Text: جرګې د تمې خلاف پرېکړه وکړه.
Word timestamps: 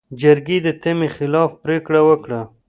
جرګې 0.21 0.57
د 0.65 0.67
تمې 0.81 1.09
خلاف 1.15 1.49
پرېکړه 1.63 1.99
وکړه. 2.07 2.41